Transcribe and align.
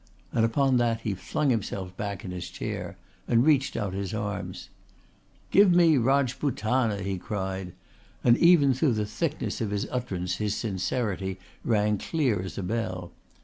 And 0.33 0.43
upon 0.43 0.77
that 0.77 1.01
he 1.01 1.13
flung 1.13 1.51
himself 1.51 1.95
back 1.95 2.25
in 2.25 2.31
his 2.31 2.49
chair 2.49 2.97
and 3.27 3.45
reached 3.45 3.77
out 3.77 3.93
his 3.93 4.15
arms. 4.15 4.69
"Give 5.51 5.71
me 5.71 5.95
Rajputana!" 5.95 7.03
he 7.03 7.19
cried, 7.19 7.73
and 8.23 8.35
even 8.39 8.73
through 8.73 8.93
the 8.93 9.05
thickness 9.05 9.61
of 9.61 9.69
his 9.69 9.87
utterance 9.91 10.37
his 10.37 10.55
sincerity 10.55 11.37
rang 11.63 11.99
clear 11.99 12.41
as 12.41 12.57
a 12.57 12.63
bell. 12.63 13.11